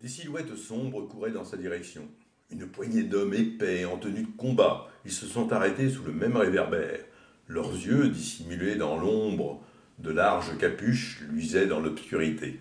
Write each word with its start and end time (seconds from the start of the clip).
Des 0.00 0.08
silhouettes 0.08 0.56
sombres 0.56 1.02
couraient 1.02 1.30
dans 1.30 1.44
sa 1.44 1.58
direction. 1.58 2.08
Une 2.50 2.66
poignée 2.66 3.02
d'hommes 3.02 3.34
épais 3.34 3.84
en 3.84 3.98
tenue 3.98 4.22
de 4.22 4.36
combat. 4.38 4.88
Ils 5.04 5.12
se 5.12 5.26
sont 5.26 5.52
arrêtés 5.52 5.90
sous 5.90 6.02
le 6.04 6.12
même 6.12 6.38
réverbère. 6.38 7.00
Leurs 7.48 7.72
yeux, 7.72 8.08
dissimulés 8.08 8.76
dans 8.76 8.96
l'ombre 8.96 9.60
de 9.98 10.10
larges 10.10 10.56
capuches, 10.56 11.20
luisaient 11.28 11.66
dans 11.66 11.80
l'obscurité. 11.80 12.60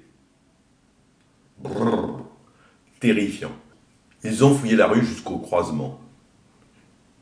Brrr, 1.60 2.26
terrifiant. 3.00 3.56
Ils 4.26 4.44
ont 4.44 4.54
fouillé 4.54 4.76
la 4.76 4.88
rue 4.88 5.06
jusqu'au 5.06 5.38
croisement. 5.38 6.02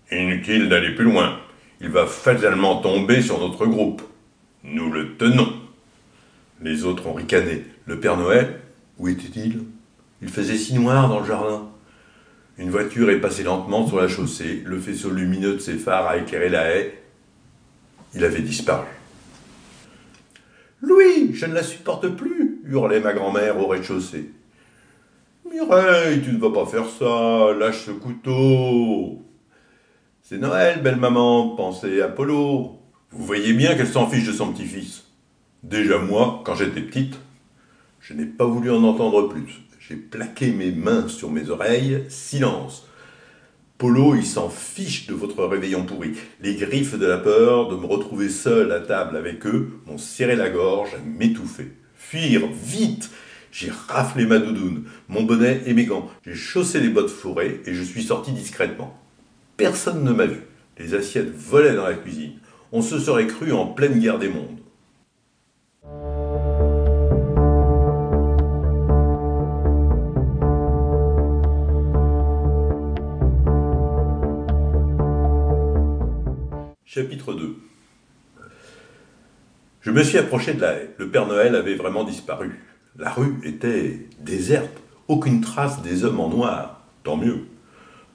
Inutile 0.09 0.67
d'aller 0.67 0.95
plus 0.95 1.05
loin. 1.05 1.39
Il 1.79 1.89
va 1.89 2.07
fatalement 2.07 2.81
tomber 2.81 3.21
sur 3.21 3.39
notre 3.39 3.67
groupe. 3.67 4.01
Nous 4.63 4.91
le 4.91 5.15
tenons. 5.15 5.61
Les 6.59 6.85
autres 6.85 7.05
ont 7.05 7.13
ricané. 7.13 7.65
Le 7.85 7.99
Père 7.99 8.17
Noël, 8.17 8.61
où 8.97 9.07
était-il? 9.09 9.63
Il 10.21 10.29
faisait 10.29 10.57
si 10.57 10.73
noir 10.73 11.09
dans 11.09 11.19
le 11.19 11.25
jardin. 11.25 11.69
Une 12.57 12.71
voiture 12.71 13.09
est 13.09 13.21
passée 13.21 13.43
lentement 13.43 13.87
sur 13.87 13.99
la 13.99 14.07
chaussée, 14.07 14.63
le 14.65 14.79
faisceau 14.79 15.11
lumineux 15.11 15.53
de 15.53 15.59
ses 15.59 15.75
phares 15.75 16.07
a 16.07 16.17
éclairé 16.17 16.49
la 16.49 16.75
haie. 16.75 17.03
Il 18.15 18.23
avait 18.23 18.41
disparu. 18.41 18.87
Louis, 20.81 21.33
je 21.33 21.45
ne 21.45 21.53
la 21.53 21.63
supporte 21.63 22.07
plus, 22.09 22.61
hurlait 22.65 22.99
ma 22.99 23.13
grand-mère 23.13 23.59
au 23.59 23.67
rez-de-chaussée. 23.67 24.31
Mireille, 25.51 26.21
tu 26.21 26.31
ne 26.31 26.39
vas 26.39 26.51
pas 26.51 26.65
faire 26.65 26.85
ça, 26.87 27.53
lâche 27.57 27.85
ce 27.85 27.91
couteau. 27.91 29.23
C'est 30.21 30.37
Noël, 30.37 30.81
belle 30.81 30.97
maman, 30.97 31.55
pensait 31.55 32.01
Apollo. 32.01 32.79
Vous 33.11 33.25
voyez 33.25 33.53
bien 33.53 33.75
qu'elle 33.75 33.87
s'en 33.87 34.07
fiche 34.07 34.27
de 34.27 34.33
son 34.33 34.51
petit-fils. 34.51 35.05
Déjà 35.63 35.99
moi, 35.99 36.41
quand 36.45 36.55
j'étais 36.55 36.81
petite, 36.81 37.15
je 38.01 38.13
n'ai 38.13 38.25
pas 38.25 38.45
voulu 38.45 38.71
en 38.71 38.83
entendre 38.83 39.29
plus. 39.29 39.61
J'ai 39.87 39.95
plaqué 39.95 40.51
mes 40.51 40.71
mains 40.71 41.07
sur 41.07 41.31
mes 41.31 41.49
oreilles. 41.49 42.03
Silence. 42.09 42.87
Polo, 43.77 44.15
il 44.15 44.25
s'en 44.25 44.49
fiche 44.49 45.07
de 45.07 45.13
votre 45.13 45.45
réveillon 45.45 45.85
pourri. 45.85 46.11
Les 46.41 46.55
griffes 46.55 46.97
de 46.97 47.05
la 47.05 47.17
peur 47.17 47.69
de 47.69 47.77
me 47.77 47.85
retrouver 47.85 48.27
seul 48.27 48.73
à 48.73 48.81
table 48.81 49.15
avec 49.15 49.45
eux 49.45 49.79
m'ont 49.85 49.97
serré 49.97 50.35
la 50.35 50.49
gorge 50.49 50.93
à 50.95 50.99
m'étouffer. 50.99 51.71
Fuir, 51.95 52.49
vite 52.51 53.09
J'ai 53.49 53.71
raflé 53.87 54.25
ma 54.25 54.39
doudoune, 54.39 54.83
mon 55.07 55.23
bonnet 55.23 55.61
et 55.65 55.73
mes 55.73 55.85
gants. 55.85 56.09
J'ai 56.25 56.35
chaussé 56.35 56.81
les 56.81 56.89
bottes 56.89 57.09
fourrées 57.09 57.61
et 57.65 57.73
je 57.73 57.83
suis 57.83 58.03
sorti 58.03 58.33
discrètement. 58.33 58.99
Personne 59.55 60.03
ne 60.03 60.11
m'a 60.11 60.25
vu. 60.25 60.41
Les 60.79 60.95
assiettes 60.95 61.33
volaient 61.33 61.75
dans 61.75 61.87
la 61.87 61.93
cuisine. 61.93 62.33
On 62.73 62.81
se 62.81 62.99
serait 62.99 63.27
cru 63.27 63.53
en 63.53 63.67
pleine 63.67 63.99
guerre 63.99 64.19
des 64.19 64.27
mondes. 64.27 64.59
Chapitre 76.89 77.33
2 77.33 77.57
Je 79.81 79.91
me 79.91 80.01
suis 80.03 80.17
approché 80.17 80.53
de 80.53 80.61
la 80.61 80.71
haie. 80.71 80.89
Le 80.97 81.09
Père 81.09 81.27
Noël 81.27 81.53
avait 81.53 81.75
vraiment 81.75 82.05
disparu. 82.05 82.63
La 82.97 83.09
rue 83.09 83.41
était 83.43 84.07
déserte. 84.21 84.71
Aucune 85.09 85.41
trace 85.41 85.81
des 85.81 86.05
hommes 86.05 86.21
en 86.21 86.29
noir. 86.29 86.85
Tant 87.03 87.17
mieux. 87.17 87.39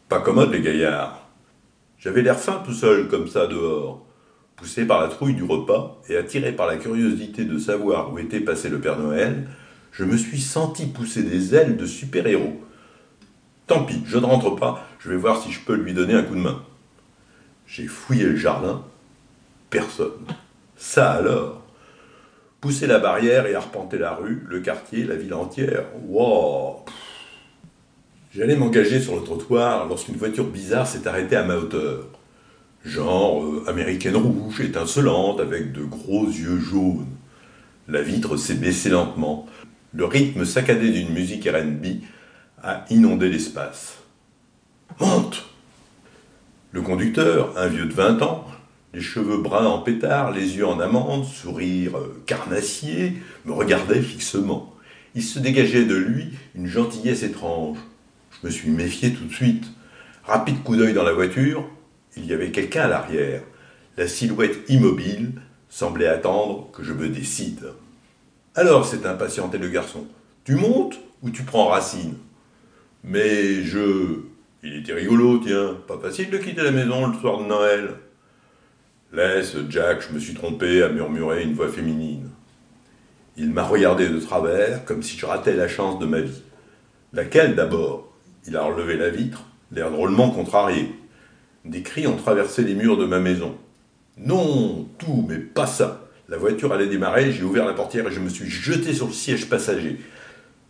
Pas 0.08 0.20
commode 0.20 0.52
les 0.52 0.62
gaillards. 0.62 1.28
J'avais 1.98 2.22
l'air 2.22 2.40
faim 2.40 2.62
tout 2.64 2.72
seul 2.72 3.08
comme 3.08 3.28
ça 3.28 3.46
dehors. 3.46 4.06
Poussé 4.56 4.86
par 4.86 5.02
la 5.02 5.08
trouille 5.08 5.34
du 5.34 5.44
repas 5.44 6.00
et 6.08 6.16
attiré 6.16 6.52
par 6.52 6.66
la 6.66 6.78
curiosité 6.78 7.44
de 7.44 7.58
savoir 7.58 8.10
où 8.10 8.18
était 8.18 8.40
passé 8.40 8.70
le 8.70 8.80
Père 8.80 8.98
Noël, 8.98 9.48
je 9.90 10.04
me 10.04 10.16
suis 10.16 10.40
senti 10.40 10.86
pousser 10.86 11.24
des 11.24 11.54
ailes 11.54 11.76
de 11.76 11.84
super-héros. 11.84 12.58
Tant 13.66 13.84
pis, 13.84 14.02
je 14.06 14.16
ne 14.16 14.24
rentre 14.24 14.56
pas, 14.56 14.88
je 14.98 15.10
vais 15.10 15.18
voir 15.18 15.42
si 15.42 15.52
je 15.52 15.60
peux 15.60 15.74
lui 15.74 15.92
donner 15.92 16.14
un 16.14 16.22
coup 16.22 16.36
de 16.36 16.40
main. 16.40 16.64
J'ai 17.66 17.86
fouillé 17.86 18.24
le 18.24 18.36
jardin, 18.36 18.84
personne. 19.70 20.26
Ça 20.76 21.12
alors? 21.12 21.62
Pousser 22.60 22.86
la 22.86 22.98
barrière 22.98 23.46
et 23.46 23.54
arpenter 23.54 23.98
la 23.98 24.14
rue, 24.14 24.44
le 24.48 24.60
quartier, 24.60 25.04
la 25.04 25.16
ville 25.16 25.34
entière. 25.34 25.84
Wow 26.06 26.84
J'allais 28.34 28.56
m'engager 28.56 29.00
sur 29.00 29.16
le 29.16 29.22
trottoir 29.22 29.88
lorsqu'une 29.88 30.16
voiture 30.16 30.46
bizarre 30.46 30.86
s'est 30.86 31.06
arrêtée 31.06 31.36
à 31.36 31.44
ma 31.44 31.56
hauteur. 31.56 32.06
Genre 32.84 33.44
euh, 33.44 33.64
américaine 33.68 34.16
rouge, 34.16 34.60
étincelante, 34.60 35.40
avec 35.40 35.72
de 35.72 35.84
gros 35.84 36.26
yeux 36.26 36.58
jaunes. 36.58 37.06
La 37.88 38.00
vitre 38.00 38.36
s'est 38.36 38.54
baissée 38.54 38.90
lentement. 38.90 39.46
Le 39.92 40.04
rythme 40.04 40.44
saccadé 40.44 40.90
d'une 40.90 41.12
musique 41.12 41.48
RB 41.48 42.02
a 42.62 42.84
inondé 42.90 43.28
l'espace. 43.28 43.98
Monte 45.00 45.51
le 46.72 46.80
conducteur, 46.80 47.56
un 47.58 47.68
vieux 47.68 47.84
de 47.84 47.92
20 47.92 48.22
ans, 48.22 48.46
les 48.94 49.02
cheveux 49.02 49.38
bruns 49.38 49.66
en 49.66 49.78
pétard, 49.78 50.32
les 50.32 50.56
yeux 50.56 50.66
en 50.66 50.80
amande, 50.80 51.24
sourire 51.24 51.98
euh, 51.98 52.22
carnassier, 52.26 53.14
me 53.44 53.52
regardait 53.52 54.00
fixement. 54.00 54.74
Il 55.14 55.22
se 55.22 55.38
dégageait 55.38 55.84
de 55.84 55.94
lui 55.94 56.32
une 56.54 56.66
gentillesse 56.66 57.22
étrange. 57.22 57.78
Je 58.30 58.46
me 58.46 58.50
suis 58.50 58.70
méfié 58.70 59.12
tout 59.12 59.24
de 59.24 59.32
suite. 59.32 59.66
Rapide 60.24 60.62
coup 60.62 60.76
d'œil 60.76 60.94
dans 60.94 61.02
la 61.02 61.12
voiture, 61.12 61.68
il 62.16 62.24
y 62.26 62.32
avait 62.32 62.50
quelqu'un 62.50 62.84
à 62.84 62.88
l'arrière. 62.88 63.42
La 63.98 64.08
silhouette 64.08 64.58
immobile 64.68 65.32
semblait 65.68 66.06
attendre 66.06 66.70
que 66.72 66.82
je 66.82 66.92
me 66.92 67.08
décide. 67.08 67.72
Alors 68.54 68.86
s'est 68.86 69.06
impatienté 69.06 69.58
le 69.58 69.68
garçon. 69.68 70.06
Tu 70.44 70.54
montes 70.54 70.98
ou 71.22 71.30
tu 71.30 71.42
prends 71.42 71.68
racine? 71.68 72.14
Mais 73.04 73.62
je. 73.62 74.20
Il 74.64 74.76
était 74.76 74.92
rigolo, 74.92 75.38
tiens. 75.38 75.76
Pas 75.88 75.98
facile 75.98 76.30
de 76.30 76.38
quitter 76.38 76.62
la 76.62 76.70
maison 76.70 77.08
le 77.08 77.18
soir 77.18 77.38
de 77.38 77.46
Noël. 77.46 77.94
Laisse, 79.12 79.56
Jack, 79.68 80.06
je 80.08 80.14
me 80.14 80.20
suis 80.20 80.34
trompé, 80.34 80.84
à 80.84 80.88
murmurer 80.88 81.42
une 81.42 81.54
voix 81.54 81.68
féminine. 81.68 82.30
Il 83.36 83.50
m'a 83.50 83.64
regardé 83.64 84.08
de 84.08 84.20
travers, 84.20 84.84
comme 84.84 85.02
si 85.02 85.18
je 85.18 85.26
ratais 85.26 85.56
la 85.56 85.66
chance 85.66 85.98
de 85.98 86.06
ma 86.06 86.20
vie. 86.20 86.42
Laquelle 87.12 87.56
d'abord? 87.56 88.12
Il 88.46 88.56
a 88.56 88.62
relevé 88.62 88.96
la 88.96 89.10
vitre, 89.10 89.44
l'air 89.72 89.90
drôlement 89.90 90.30
contrarié. 90.30 90.92
Des 91.64 91.82
cris 91.82 92.06
ont 92.06 92.16
traversé 92.16 92.62
les 92.62 92.74
murs 92.74 92.96
de 92.96 93.04
ma 93.04 93.18
maison. 93.18 93.56
Non, 94.16 94.88
tout, 94.98 95.26
mais 95.28 95.38
pas 95.38 95.66
ça. 95.66 96.08
La 96.28 96.36
voiture 96.36 96.72
allait 96.72 96.86
démarrer, 96.86 97.32
j'ai 97.32 97.42
ouvert 97.42 97.66
la 97.66 97.74
portière 97.74 98.06
et 98.06 98.12
je 98.12 98.20
me 98.20 98.28
suis 98.28 98.48
jeté 98.48 98.94
sur 98.94 99.06
le 99.06 99.12
siège 99.12 99.48
passager. 99.48 99.98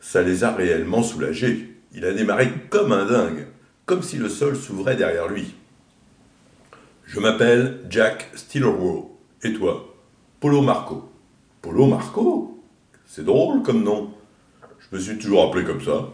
Ça 0.00 0.22
les 0.22 0.44
a 0.44 0.50
réellement 0.50 1.02
soulagés. 1.02 1.74
Il 1.94 2.06
a 2.06 2.12
démarré 2.12 2.50
comme 2.70 2.92
un 2.92 3.04
dingue 3.04 3.46
si 4.00 4.16
le 4.16 4.28
sol 4.28 4.56
s'ouvrait 4.56 4.96
derrière 4.96 5.28
lui. 5.28 5.54
Je 7.04 7.20
m'appelle 7.20 7.80
Jack 7.90 8.30
Stillerwo. 8.34 9.18
Et 9.42 9.52
toi? 9.52 9.94
Polo 10.40 10.62
Marco. 10.62 11.10
Polo 11.60 11.86
Marco? 11.86 12.62
C'est 13.04 13.24
drôle 13.24 13.62
comme 13.62 13.82
nom. 13.82 14.14
Je 14.78 14.96
me 14.96 15.00
suis 15.00 15.18
toujours 15.18 15.48
appelé 15.48 15.64
comme 15.64 15.82
ça. 15.82 16.08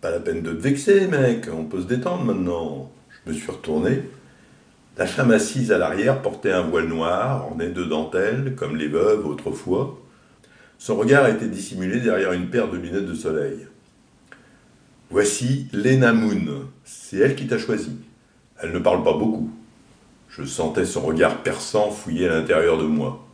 Pas 0.00 0.10
la 0.10 0.20
peine 0.20 0.42
de 0.42 0.52
te 0.52 0.60
vexer, 0.60 1.06
mec, 1.06 1.46
on 1.52 1.64
peut 1.64 1.82
se 1.82 1.86
détendre 1.86 2.24
maintenant. 2.24 2.90
Je 3.10 3.30
me 3.30 3.36
suis 3.36 3.50
retourné. 3.50 4.02
La 4.96 5.06
femme 5.06 5.30
assise 5.30 5.72
à 5.72 5.78
l'arrière 5.78 6.22
portait 6.22 6.52
un 6.52 6.62
voile 6.62 6.88
noir, 6.88 7.46
orné 7.46 7.68
de 7.68 7.84
dentelle, 7.84 8.54
comme 8.56 8.76
les 8.76 8.88
veuves 8.88 9.26
autrefois. 9.26 10.00
Son 10.78 10.96
regard 10.96 11.28
était 11.28 11.48
dissimulé 11.48 12.00
derrière 12.00 12.32
une 12.32 12.48
paire 12.48 12.68
de 12.68 12.76
lunettes 12.76 13.06
de 13.06 13.14
soleil. 13.14 13.66
Voici 15.14 15.68
Lena 15.72 16.12
Moon. 16.12 16.66
C'est 16.82 17.18
elle 17.18 17.36
qui 17.36 17.46
t'a 17.46 17.56
choisi. 17.56 17.92
Elle 18.60 18.72
ne 18.72 18.80
parle 18.80 19.04
pas 19.04 19.12
beaucoup. 19.12 19.48
Je 20.28 20.42
sentais 20.42 20.84
son 20.84 21.02
regard 21.02 21.44
perçant 21.44 21.92
fouiller 21.92 22.26
à 22.26 22.34
l'intérieur 22.34 22.78
de 22.78 22.82
moi. 22.82 23.24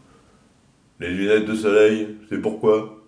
Les 1.01 1.09
lunettes 1.09 1.47
de 1.47 1.55
soleil, 1.55 2.19
c'est 2.29 2.43
pourquoi? 2.43 3.03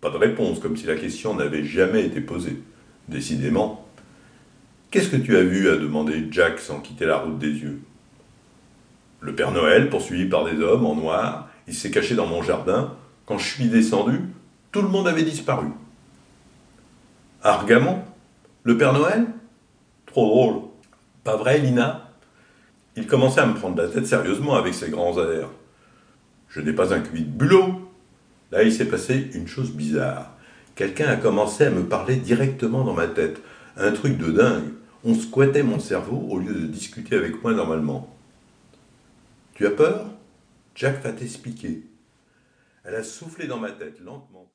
Pas 0.00 0.08
de 0.08 0.16
réponse, 0.16 0.60
comme 0.60 0.78
si 0.78 0.86
la 0.86 0.96
question 0.96 1.34
n'avait 1.34 1.62
jamais 1.62 2.06
été 2.06 2.22
posée. 2.22 2.62
Décidément. 3.06 3.86
Qu'est-ce 4.90 5.10
que 5.10 5.16
tu 5.16 5.36
as 5.36 5.42
vu? 5.42 5.68
a 5.68 5.76
demandé 5.76 6.26
Jack 6.30 6.58
sans 6.58 6.80
quitter 6.80 7.04
la 7.04 7.18
route 7.18 7.38
des 7.38 7.52
yeux. 7.52 7.82
Le 9.20 9.34
Père 9.34 9.52
Noël, 9.52 9.90
poursuivi 9.90 10.24
par 10.24 10.46
des 10.46 10.58
hommes 10.62 10.86
en 10.86 10.94
noir, 10.94 11.50
il 11.68 11.74
s'est 11.74 11.90
caché 11.90 12.14
dans 12.14 12.26
mon 12.26 12.42
jardin. 12.42 12.94
Quand 13.26 13.36
je 13.36 13.46
suis 13.46 13.66
descendu, 13.66 14.20
tout 14.72 14.80
le 14.80 14.88
monde 14.88 15.06
avait 15.06 15.22
disparu. 15.22 15.66
Argamon 17.46 18.02
Le 18.64 18.76
Père 18.76 18.92
Noël? 18.92 19.24
Trop 20.06 20.26
drôle. 20.26 20.62
Pas 21.22 21.36
vrai, 21.36 21.58
Lina? 21.58 22.10
Il 22.96 23.06
commençait 23.06 23.40
à 23.40 23.46
me 23.46 23.54
prendre 23.54 23.80
la 23.80 23.86
tête 23.86 24.04
sérieusement 24.04 24.56
avec 24.56 24.74
ses 24.74 24.90
grands 24.90 25.16
airs. 25.16 25.50
Je 26.48 26.60
n'ai 26.60 26.72
pas 26.72 26.92
un 26.92 26.98
cuit 26.98 27.22
de 27.22 27.30
bulot. 27.30 27.88
Là, 28.50 28.64
il 28.64 28.72
s'est 28.72 28.88
passé 28.88 29.30
une 29.34 29.46
chose 29.46 29.70
bizarre. 29.70 30.32
Quelqu'un 30.74 31.06
a 31.06 31.14
commencé 31.14 31.64
à 31.64 31.70
me 31.70 31.84
parler 31.84 32.16
directement 32.16 32.82
dans 32.82 32.94
ma 32.94 33.06
tête. 33.06 33.40
Un 33.76 33.92
truc 33.92 34.18
de 34.18 34.32
dingue. 34.32 34.72
On 35.04 35.14
squattait 35.14 35.62
mon 35.62 35.78
cerveau 35.78 36.26
au 36.28 36.40
lieu 36.40 36.52
de 36.52 36.66
discuter 36.66 37.14
avec 37.14 37.40
moi 37.44 37.54
normalement. 37.54 38.12
Tu 39.54 39.68
as 39.68 39.70
peur? 39.70 40.06
Jack 40.74 41.00
va 41.04 41.12
t'expliquer. 41.12 41.84
Elle 42.82 42.96
a 42.96 43.04
soufflé 43.04 43.46
dans 43.46 43.58
ma 43.58 43.70
tête 43.70 44.00
lentement. 44.00 44.36